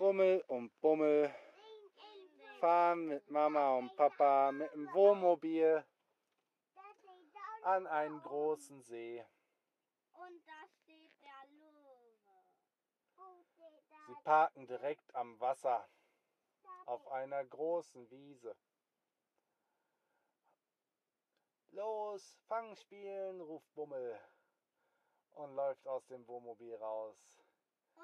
Rummel 0.00 0.44
und 0.46 0.80
Bummel 0.80 1.34
fahren 2.60 3.06
mit 3.08 3.28
Mama 3.30 3.78
und 3.78 3.96
Papa 3.96 4.52
mit 4.52 4.72
dem 4.72 4.92
Wohnmobil 4.92 5.84
an 7.62 7.86
einen 7.88 8.22
großen 8.22 8.80
See. 8.82 9.24
Und 10.12 10.46
da 10.46 10.68
steht 10.68 11.20
der 11.20 11.46
Löwe. 11.50 11.98
Sie 14.06 14.14
parken 14.22 14.66
direkt 14.68 15.12
am 15.16 15.38
Wasser 15.40 15.88
auf 16.86 17.04
einer 17.08 17.44
großen 17.44 18.08
Wiese. 18.08 18.56
Los, 21.72 22.38
Fang 22.46 22.76
spielen, 22.76 23.40
ruft 23.40 23.74
Bummel 23.74 24.18
und 25.32 25.56
läuft 25.56 25.88
aus 25.88 26.06
dem 26.06 26.24
Wohnmobil 26.28 26.76
raus. 26.76 27.47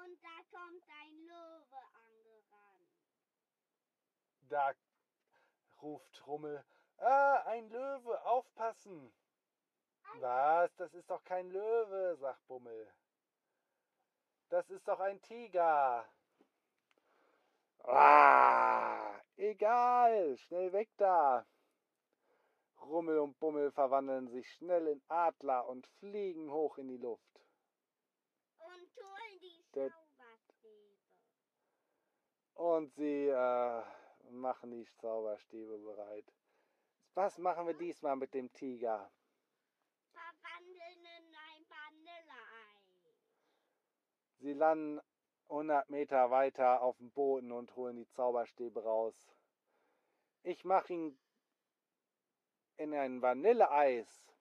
Und 0.03 0.23
da 0.23 0.57
kommt 0.57 0.83
ein 1.01 1.17
Löwe 1.27 1.81
angerannt. 1.93 2.89
Da 4.49 4.73
ruft 5.81 6.27
Rummel, 6.27 6.63
ah, 6.97 7.43
ein 7.45 7.69
Löwe, 7.69 8.25
aufpassen. 8.25 9.13
Was, 10.19 10.73
das 10.77 10.93
ist 10.93 11.09
doch 11.09 11.23
kein 11.23 11.49
Löwe, 11.49 12.15
sagt 12.17 12.47
Bummel. 12.47 12.93
Das 14.49 14.69
ist 14.69 14.87
doch 14.87 14.99
ein 14.99 15.21
Tiger. 15.21 16.07
Ah, 17.83 19.19
egal, 19.35 20.37
schnell 20.37 20.71
weg 20.71 20.89
da. 20.97 21.45
Rummel 22.81 23.19
und 23.19 23.39
Bummel 23.39 23.71
verwandeln 23.71 24.27
sich 24.27 24.47
schnell 24.53 24.87
in 24.87 25.01
Adler 25.07 25.67
und 25.67 25.87
fliegen 25.99 26.51
hoch 26.51 26.77
in 26.77 26.87
die 26.87 26.97
Luft. 26.97 27.44
Der-. 29.75 29.91
Und 32.53 32.93
sie 32.95 33.27
äh, 33.27 33.83
machen 34.31 34.71
die 34.71 34.87
Zauberstäbe 34.97 35.77
bereit. 35.77 36.25
Was 37.13 37.37
machen 37.37 37.67
wir 37.67 37.73
diesmal 37.73 38.15
mit 38.15 38.33
dem 38.33 38.51
Tiger? 38.53 39.11
Verwandeln 40.11 40.99
in 40.99 41.35
ein 41.35 41.65
Vanilleei. 41.69 42.55
Sie 44.39 44.53
landen 44.53 45.01
100 45.49 45.89
Meter 45.89 46.31
weiter 46.31 46.81
auf 46.81 46.97
dem 46.97 47.11
Boden 47.11 47.51
und 47.51 47.75
holen 47.75 47.97
die 47.97 48.09
Zauberstäbe 48.09 48.83
raus. 48.83 49.15
Ich 50.43 50.63
mache 50.63 50.93
ihn 50.93 51.19
in 52.77 52.93
ein 52.93 53.21
Vanilleeis. 53.21 54.34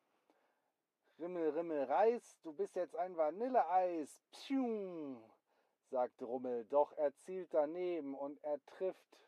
Rimmel, 1.18 1.50
Rimmel, 1.50 1.84
Reis, 1.84 2.38
du 2.42 2.52
bist 2.52 2.74
jetzt 2.74 2.96
ein 2.96 3.16
Vanilleeis. 3.16 4.20
Pschuh, 4.32 5.16
sagt 5.90 6.20
Rummel, 6.22 6.64
doch 6.64 6.92
er 6.96 7.14
zielt 7.18 7.54
daneben 7.54 8.14
und 8.14 8.42
er 8.42 8.64
trifft 8.66 9.20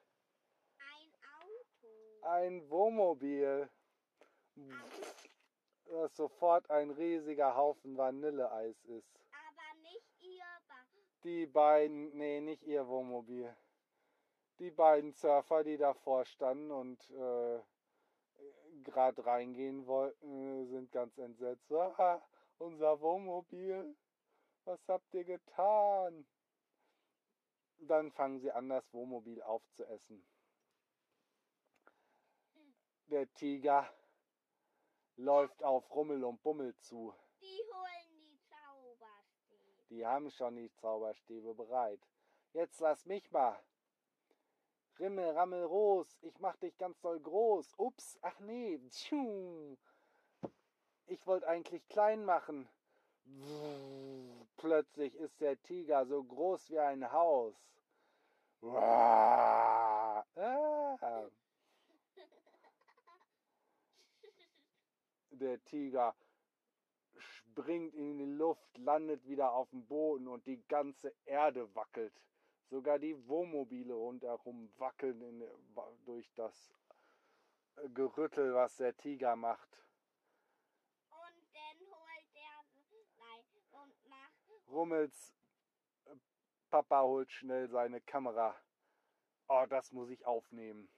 Ein 0.78 1.12
Auto. 1.42 2.22
ein 2.22 2.70
Wohnmobil, 2.70 3.70
das 5.84 6.16
sofort 6.16 6.68
ein 6.70 6.90
riesiger 6.90 7.54
Haufen 7.54 7.96
Vanilleeis 7.96 8.82
ist. 8.84 9.20
Aber 9.30 9.80
nicht 9.82 10.22
ihr. 10.22 10.44
Die 11.22 11.46
beiden, 11.46 12.16
nee, 12.16 12.40
nicht 12.40 12.64
ihr 12.64 12.86
Wohnmobil. 12.88 13.56
Die 14.58 14.70
beiden 14.70 15.12
Surfer, 15.12 15.62
die 15.62 15.76
davor 15.76 16.24
standen 16.24 16.70
und 16.70 17.10
äh, 17.10 17.60
gerade 18.84 19.24
reingehen 19.24 19.86
wollten, 19.86 20.66
sind 20.68 20.92
ganz 20.92 21.16
entsetzt. 21.18 21.70
Ah, 21.72 22.22
unser 22.58 23.00
Wohnmobil, 23.00 23.96
was 24.64 24.80
habt 24.88 25.12
ihr 25.14 25.24
getan? 25.24 26.26
Dann 27.78 28.10
fangen 28.12 28.40
sie 28.40 28.50
an, 28.50 28.68
das 28.68 28.92
Wohnmobil 28.92 29.42
aufzuessen. 29.42 30.26
Der 33.08 33.32
Tiger 33.34 33.88
läuft 35.16 35.62
auf 35.62 35.90
Rummel 35.94 36.24
und 36.24 36.42
Bummel 36.42 36.76
zu. 36.78 37.14
Die 37.40 37.62
holen 37.72 38.18
die 38.18 38.40
Zauberstäbe. 38.48 39.84
Die 39.90 40.06
haben 40.06 40.30
schon 40.30 40.56
die 40.56 40.72
Zauberstäbe 40.74 41.54
bereit. 41.54 42.00
Jetzt 42.52 42.80
lass 42.80 43.04
mich 43.06 43.30
mal. 43.30 43.62
Rimmel, 44.98 45.30
rammel, 45.30 45.64
Ros, 45.64 46.16
ich 46.22 46.38
mach 46.38 46.56
dich 46.56 46.76
ganz 46.78 46.98
doll 47.00 47.20
groß. 47.20 47.74
Ups, 47.76 48.18
ach 48.22 48.38
nee. 48.40 48.80
Ich 51.06 51.26
wollte 51.26 51.46
eigentlich 51.46 51.86
klein 51.88 52.24
machen. 52.24 52.68
Plötzlich 54.56 55.14
ist 55.16 55.40
der 55.40 55.60
Tiger 55.62 56.06
so 56.06 56.24
groß 56.24 56.70
wie 56.70 56.78
ein 56.78 57.12
Haus. 57.12 57.54
Ah. 58.62 60.24
Der 65.30 65.62
Tiger 65.64 66.14
springt 67.18 67.94
in 67.94 68.16
die 68.18 68.24
Luft, 68.24 68.78
landet 68.78 69.26
wieder 69.26 69.52
auf 69.52 69.68
dem 69.70 69.84
Boden 69.86 70.26
und 70.28 70.46
die 70.46 70.62
ganze 70.68 71.12
Erde 71.26 71.74
wackelt. 71.74 72.14
Sogar 72.68 72.98
die 72.98 73.16
Wohnmobile 73.28 73.94
rundherum 73.94 74.72
wackeln 74.78 75.20
in, 75.22 75.44
durch 76.04 76.28
das 76.34 76.72
äh, 77.76 77.88
Gerüttel, 77.90 78.54
was 78.54 78.76
der 78.76 78.96
Tiger 78.96 79.36
macht. 79.36 79.84
Und 81.10 81.54
dann 81.54 81.78
holt 81.90 82.34
er 82.34 82.64
nein, 83.18 83.44
und 83.70 84.08
macht 84.08 84.68
Rummels 84.68 85.36
äh, 86.06 86.16
Papa 86.70 87.02
holt 87.02 87.30
schnell 87.30 87.68
seine 87.68 88.00
Kamera. 88.00 88.56
Oh, 89.48 89.64
das 89.68 89.92
muss 89.92 90.10
ich 90.10 90.26
aufnehmen. 90.26 90.88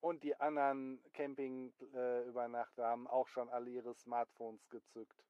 Und 0.00 0.22
die 0.22 0.38
anderen 0.38 1.02
Campingübernachter 1.14 2.86
haben 2.86 3.06
auch 3.08 3.26
schon 3.28 3.48
alle 3.48 3.70
ihre 3.70 3.94
Smartphones 3.94 4.68
gezückt. 4.68 5.24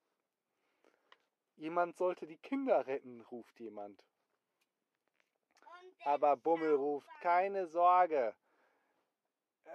Jemand 1.55 1.97
sollte 1.97 2.27
die 2.27 2.37
Kinder 2.37 2.87
retten, 2.87 3.21
ruft 3.21 3.59
jemand. 3.61 4.03
Aber 6.06 6.37
Bummel 6.37 6.77
ruft, 6.77 7.09
keine 7.21 7.67
Sorge. 7.67 8.33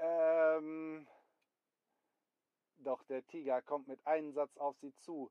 Ähm, 0.01 1.05
doch 2.77 3.03
der 3.03 3.27
Tiger 3.27 3.61
kommt 3.61 3.89
mit 3.89 4.07
einem 4.07 4.31
Satz 4.31 4.55
auf 4.55 4.77
sie 4.79 4.95
zu 4.99 5.29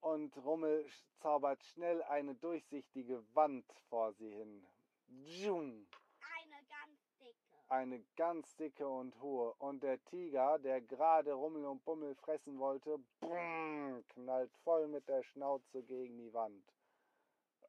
und 0.00 0.36
Rummel 0.44 0.86
zaubert 1.18 1.64
schnell 1.64 2.04
eine 2.04 2.36
durchsichtige 2.36 3.20
Wand 3.34 3.64
vor 3.88 4.12
sie 4.12 4.30
hin. 4.30 4.64
Zoom. 5.08 5.88
Eine 6.20 6.62
ganz 6.68 7.00
dicke. 7.18 7.58
Eine 7.68 8.04
ganz 8.14 8.56
dicke 8.56 8.88
und 8.88 9.20
hohe. 9.20 9.54
Und 9.54 9.82
der 9.82 10.00
Tiger, 10.04 10.60
der 10.60 10.80
gerade 10.82 11.32
Rummel 11.32 11.66
und 11.66 11.84
Bummel 11.84 12.14
fressen 12.14 12.60
wollte, 12.60 13.00
brumm, 13.18 14.04
knallt 14.10 14.52
voll 14.62 14.86
mit 14.86 15.08
der 15.08 15.24
Schnauze 15.24 15.82
gegen 15.82 16.16
die 16.16 16.32
Wand. 16.32 16.62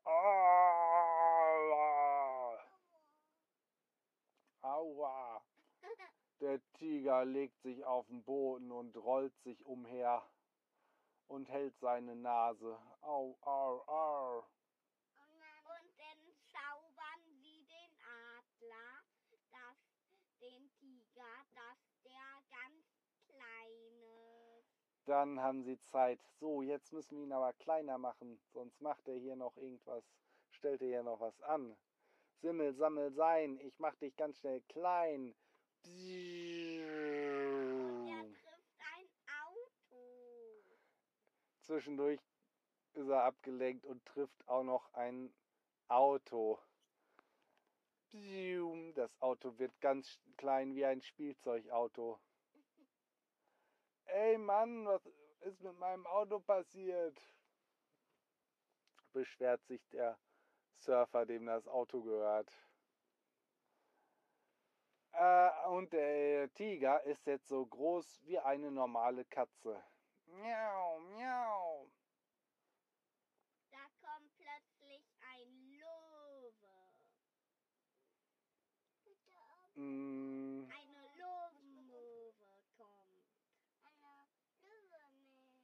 Aua! 0.03 1.18
Aua! 4.61 5.41
Der 6.41 6.59
Tiger 6.73 7.25
legt 7.25 7.61
sich 7.61 7.83
auf 7.83 8.07
den 8.07 8.23
Boden 8.23 8.71
und 8.71 8.95
rollt 8.95 9.37
sich 9.39 9.65
umher 9.65 10.23
und 11.27 11.49
hält 11.49 11.77
seine 11.79 12.15
Nase. 12.15 12.77
Au, 13.01 13.37
au, 13.41 13.83
au. 13.87 14.37
Und 14.37 15.97
dann 15.97 16.33
zaubern 16.47 17.23
sie 17.41 17.65
den 17.65 17.93
Adler, 18.01 19.03
das, 19.51 19.77
den 20.41 20.71
Tiger, 20.79 21.45
dass 21.53 21.77
der 22.03 22.43
ganz 22.49 22.85
kleine. 23.27 24.63
Dann 25.05 25.39
haben 25.41 25.63
sie 25.63 25.79
Zeit. 25.79 26.21
So, 26.39 26.61
jetzt 26.61 26.93
müssen 26.93 27.17
wir 27.17 27.23
ihn 27.23 27.33
aber 27.33 27.53
kleiner 27.53 27.97
machen, 27.97 28.39
sonst 28.53 28.81
macht 28.81 29.07
er 29.07 29.15
hier 29.15 29.35
noch 29.35 29.55
irgendwas, 29.57 30.03
stellt 30.51 30.81
er 30.81 30.87
hier 30.87 31.03
noch 31.03 31.19
was 31.19 31.41
an. 31.41 31.77
Simmel, 32.41 32.73
sammel 32.73 33.11
sein, 33.11 33.59
ich 33.59 33.77
mach 33.79 33.95
dich 33.95 34.15
ganz 34.15 34.39
schnell 34.39 34.61
klein. 34.69 35.35
Er 35.83 35.91
trifft 38.33 38.79
ein 38.79 39.09
Auto. 39.45 40.63
Zwischendurch 41.63 42.21
ist 42.93 43.09
er 43.09 43.23
abgelenkt 43.23 43.85
und 43.85 44.05
trifft 44.05 44.47
auch 44.47 44.63
noch 44.63 44.93
ein 44.93 45.33
Auto. 45.89 46.59
Das 48.95 49.21
Auto 49.21 49.57
wird 49.59 49.79
ganz 49.81 50.19
klein 50.37 50.73
wie 50.75 50.85
ein 50.85 51.01
Spielzeugauto. 51.01 52.19
Ey 54.05 54.37
Mann, 54.37 54.87
was 54.87 55.05
ist 55.41 55.61
mit 55.61 55.77
meinem 55.77 56.07
Auto 56.07 56.39
passiert? 56.39 57.19
Beschwert 59.13 59.63
sich 59.67 59.85
der 59.89 60.17
Surfer, 60.81 61.25
dem 61.25 61.45
das 61.45 61.67
Auto 61.67 62.01
gehört. 62.01 62.51
Äh, 65.11 65.67
und 65.67 65.91
der 65.91 66.53
Tiger 66.53 67.03
ist 67.03 67.25
jetzt 67.25 67.47
so 67.47 67.65
groß 67.65 68.21
wie 68.23 68.39
eine 68.39 68.71
normale 68.71 69.25
Katze. 69.25 69.83
Miau, 70.25 70.99
miau. 70.99 71.89
Da 73.71 73.85
kommt 73.99 74.31
plötzlich 74.37 75.03
ein 75.19 75.71
Löwe. 75.71 76.69
Ähm, 79.75 80.61
mm. 80.61 80.71
Eine 80.71 81.01
Löwenmöwe 81.17 82.63
kommt. 82.77 83.25
Eine 83.83 84.27
Löwenmöwe. 84.61 85.59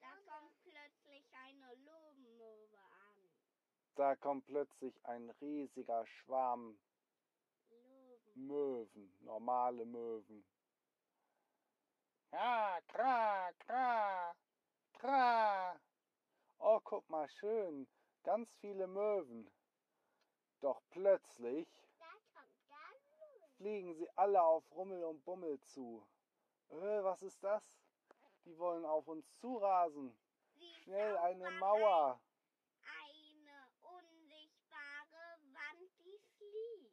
Da 0.00 0.12
kommt 0.24 0.54
plötzlich 0.62 1.24
eine 1.44 1.74
Löwe 1.74 2.15
ein 5.04 5.30
riesiger 5.40 6.06
Schwarm 6.06 6.78
Löwen. 8.34 8.46
Möwen, 8.46 9.16
normale 9.20 9.84
Möwen. 9.84 10.44
Ja, 12.32 12.78
kra, 12.88 13.52
kra, 13.58 14.34
kra. 14.92 15.80
Oh, 16.58 16.80
guck 16.84 17.08
mal, 17.08 17.28
schön, 17.28 17.86
ganz 18.22 18.54
viele 18.56 18.86
Möwen. 18.86 19.50
Doch 20.60 20.82
plötzlich 20.90 21.68
Da 21.98 22.06
kommt 22.34 22.56
fliegen 23.56 23.94
sie 23.94 24.08
alle 24.16 24.42
auf 24.42 24.70
Rummel 24.72 25.02
und 25.04 25.24
Bummel 25.24 25.60
zu. 25.62 26.06
Äh, 26.68 27.02
was 27.02 27.22
ist 27.22 27.42
das? 27.42 27.62
Die 28.44 28.58
wollen 28.58 28.84
auf 28.84 29.08
uns 29.08 29.38
zurasen. 29.38 30.16
Schnell 30.82 31.16
eine 31.18 31.50
Mauer. 31.52 32.20
Eine 32.82 33.66
unsichtbare 33.82 35.40
Wand, 35.52 35.90
die 36.04 36.18
flieht. 36.36 36.92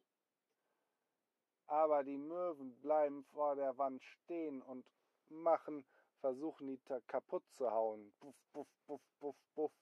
Aber 1.66 2.04
die 2.04 2.18
Möwen 2.18 2.78
bleiben 2.80 3.24
vor 3.32 3.56
der 3.56 3.76
Wand 3.78 4.02
stehen 4.04 4.62
und 4.62 4.86
machen, 5.28 5.84
versuchen 6.20 6.66
die 6.66 6.80
kaputt 7.06 7.44
zu 7.52 7.70
hauen. 7.70 8.12
Buff, 8.20 8.36
buff, 8.52 8.68
buff, 8.86 9.02
buff, 9.18 9.36
buff. 9.54 9.72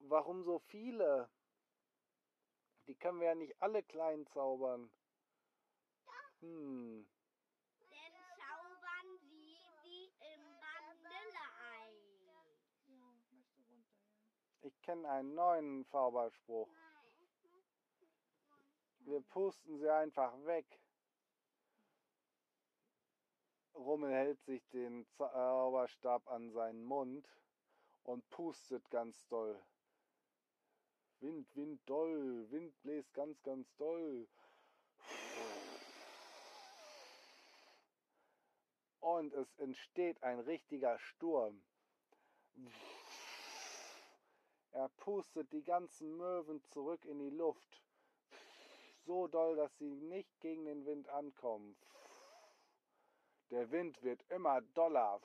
Warum 0.00 0.44
so 0.44 0.58
viele? 0.60 1.28
Die 2.86 2.94
können 2.94 3.20
wir 3.20 3.28
ja 3.28 3.34
nicht 3.34 3.60
alle 3.60 3.82
klein 3.82 4.26
zaubern. 4.28 4.90
Hm, 6.40 7.06
Denn 7.90 8.14
zaubern 8.36 9.18
sie 9.20 9.58
wie 9.82 10.04
im 10.34 10.42
Vanilleei. 10.62 11.98
Ja, 12.86 13.02
möchte 13.32 13.34
runter, 13.34 13.58
ja. 13.68 13.82
ich 14.62 14.80
kenne 14.82 15.08
einen 15.10 15.34
neuen 15.34 15.84
Zauberspruch. 15.86 16.68
Wir 19.08 19.22
pusten 19.22 19.78
sie 19.78 19.90
einfach 19.90 20.34
weg. 20.44 20.66
Rummel 23.74 24.12
hält 24.12 24.42
sich 24.42 24.62
den 24.68 25.06
Zauberstab 25.16 26.28
an 26.28 26.50
seinen 26.50 26.84
Mund 26.84 27.26
und 28.02 28.28
pustet 28.28 28.90
ganz 28.90 29.26
doll. 29.28 29.58
Wind, 31.20 31.48
Wind 31.56 31.80
doll, 31.86 32.50
Wind 32.50 32.78
bläst 32.82 33.14
ganz, 33.14 33.42
ganz 33.42 33.74
doll. 33.76 34.28
Und 39.00 39.32
es 39.32 39.48
entsteht 39.56 40.22
ein 40.22 40.40
richtiger 40.40 40.98
Sturm. 40.98 41.64
Er 44.72 44.90
pustet 44.98 45.50
die 45.50 45.64
ganzen 45.64 46.14
Möwen 46.18 46.62
zurück 46.64 47.06
in 47.06 47.20
die 47.20 47.34
Luft. 47.34 47.87
So 49.08 49.26
doll, 49.26 49.56
dass 49.56 49.74
sie 49.78 49.88
nicht 49.88 50.38
gegen 50.40 50.66
den 50.66 50.84
Wind 50.84 51.08
ankommen. 51.08 51.78
Der 53.48 53.70
Wind 53.70 54.02
wird 54.02 54.22
immer 54.28 54.60
doller. 54.60 55.22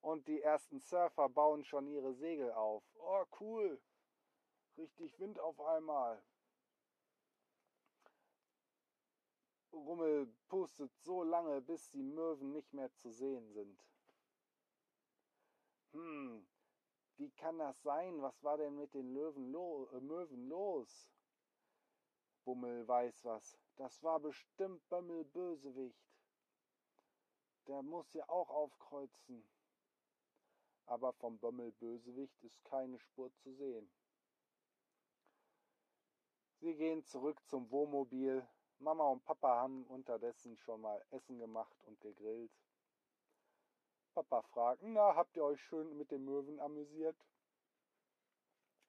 Und 0.00 0.28
die 0.28 0.40
ersten 0.40 0.78
Surfer 0.78 1.28
bauen 1.28 1.64
schon 1.64 1.88
ihre 1.88 2.14
Segel 2.14 2.52
auf. 2.52 2.84
Oh, 3.00 3.24
cool. 3.40 3.82
Richtig 4.76 5.18
Wind 5.18 5.40
auf 5.40 5.60
einmal. 5.60 6.22
Rummel 9.72 10.32
pustet 10.46 10.94
so 11.00 11.24
lange, 11.24 11.60
bis 11.62 11.90
die 11.90 12.04
Möwen 12.04 12.52
nicht 12.52 12.72
mehr 12.74 12.92
zu 12.92 13.10
sehen 13.10 13.50
sind. 13.50 13.84
Hm, 15.90 16.46
wie 17.16 17.32
kann 17.32 17.58
das 17.58 17.82
sein? 17.82 18.22
Was 18.22 18.40
war 18.44 18.56
denn 18.56 18.76
mit 18.76 18.94
den 18.94 19.12
Löwen 19.12 19.50
lo 19.50 19.88
äh, 19.92 20.00
Möwen 20.00 20.48
los? 20.48 21.08
Bummel 22.46 22.86
weiß 22.86 23.24
was. 23.24 23.58
Das 23.74 24.00
war 24.04 24.20
bestimmt 24.20 24.88
Bömmel 24.88 25.24
Bösewicht. 25.24 26.06
Der 27.66 27.82
muss 27.82 28.12
ja 28.12 28.26
auch 28.28 28.48
aufkreuzen. 28.50 29.44
Aber 30.86 31.12
vom 31.14 31.38
Bömmel 31.38 31.72
Bösewicht 31.72 32.40
ist 32.44 32.64
keine 32.64 33.00
Spur 33.00 33.34
zu 33.34 33.52
sehen. 33.52 33.90
Sie 36.60 36.72
gehen 36.76 37.04
zurück 37.04 37.44
zum 37.48 37.68
Wohnmobil. 37.72 38.46
Mama 38.78 39.08
und 39.08 39.24
Papa 39.24 39.56
haben 39.56 39.84
unterdessen 39.86 40.56
schon 40.56 40.82
mal 40.82 41.04
Essen 41.10 41.40
gemacht 41.40 41.76
und 41.84 42.00
gegrillt. 42.00 42.52
Papa 44.14 44.42
fragt, 44.42 44.82
na, 44.84 45.16
habt 45.16 45.36
ihr 45.36 45.44
euch 45.44 45.60
schön 45.62 45.98
mit 45.98 46.12
den 46.12 46.24
Möwen 46.24 46.60
amüsiert? 46.60 47.16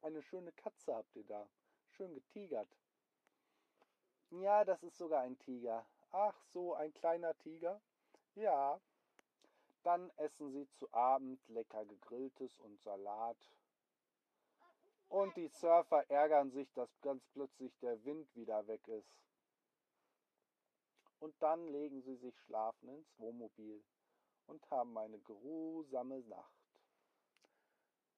Eine 0.01 0.21
schöne 0.21 0.51
Katze 0.51 0.93
habt 0.93 1.15
ihr 1.15 1.23
da. 1.23 1.49
Schön 1.89 2.13
getigert. 2.13 2.69
Ja, 4.29 4.65
das 4.65 4.83
ist 4.83 4.97
sogar 4.97 5.21
ein 5.21 5.37
Tiger. 5.39 5.85
Ach 6.11 6.35
so, 6.53 6.73
ein 6.73 6.93
kleiner 6.93 7.37
Tiger? 7.39 7.81
Ja. 8.35 8.79
Dann 9.83 10.09
essen 10.17 10.51
sie 10.51 10.67
zu 10.71 10.91
Abend 10.93 11.39
lecker 11.47 11.85
gegrilltes 11.85 12.59
und 12.59 12.81
Salat. 12.81 13.37
Und 15.09 15.37
die 15.37 15.47
Surfer 15.47 16.09
ärgern 16.09 16.51
sich, 16.51 16.71
dass 16.73 16.89
ganz 17.01 17.25
plötzlich 17.27 17.71
der 17.79 18.03
Wind 18.03 18.35
wieder 18.35 18.67
weg 18.67 18.85
ist. 18.89 19.17
Und 21.19 21.33
dann 21.41 21.65
legen 21.67 22.01
sie 22.01 22.15
sich 22.15 22.37
schlafen 22.41 22.89
ins 22.89 23.17
Wohnmobil 23.17 23.81
und 24.47 24.69
haben 24.69 24.97
eine 24.97 25.19
geruhsame 25.19 26.19
Nacht. 26.23 26.53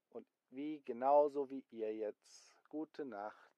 Und 0.09 0.27
wie 0.49 0.81
genauso 0.81 1.49
wie 1.49 1.63
ihr 1.71 1.95
jetzt. 1.95 2.55
Gute 2.69 3.05
Nacht. 3.05 3.48